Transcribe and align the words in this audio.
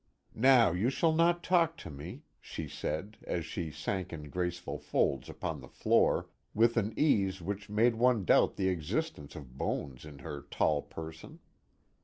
"Now 0.33 0.71
you 0.71 0.89
shall 0.89 1.13
not 1.13 1.43
talk 1.43 1.77
to 1.77 1.91
me," 1.91 2.23
she 2.39 2.67
said, 2.67 3.17
as 3.27 3.45
she 3.45 3.69
sank 3.69 4.11
in 4.11 4.31
graceful 4.31 4.79
folds 4.79 5.29
upon 5.29 5.61
the 5.61 5.67
floor, 5.67 6.27
with 6.55 6.75
an 6.75 6.91
ease 6.97 7.39
which 7.39 7.69
made 7.69 7.93
one 7.93 8.25
doubt 8.25 8.55
the 8.55 8.67
existence 8.69 9.35
of 9.35 9.59
bones 9.59 10.03
in 10.03 10.17
her 10.17 10.41
tall 10.41 10.81
person. 10.81 11.37